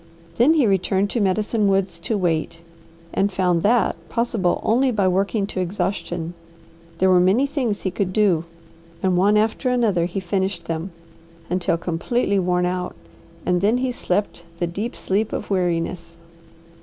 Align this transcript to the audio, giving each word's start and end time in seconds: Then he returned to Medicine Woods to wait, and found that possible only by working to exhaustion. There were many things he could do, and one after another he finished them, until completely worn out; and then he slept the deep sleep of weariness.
Then 0.39 0.55
he 0.55 0.65
returned 0.65 1.11
to 1.11 1.19
Medicine 1.21 1.67
Woods 1.67 1.99
to 1.99 2.17
wait, 2.17 2.63
and 3.13 3.31
found 3.31 3.61
that 3.61 3.95
possible 4.09 4.59
only 4.63 4.89
by 4.89 5.07
working 5.07 5.45
to 5.45 5.59
exhaustion. 5.59 6.33
There 6.97 7.11
were 7.11 7.19
many 7.19 7.45
things 7.45 7.81
he 7.81 7.91
could 7.91 8.11
do, 8.11 8.43
and 9.03 9.15
one 9.15 9.37
after 9.37 9.69
another 9.69 10.05
he 10.05 10.19
finished 10.19 10.65
them, 10.65 10.89
until 11.51 11.77
completely 11.77 12.39
worn 12.39 12.65
out; 12.65 12.95
and 13.45 13.61
then 13.61 13.77
he 13.77 13.91
slept 13.91 14.43
the 14.57 14.65
deep 14.65 14.95
sleep 14.95 15.31
of 15.31 15.51
weariness. 15.51 16.17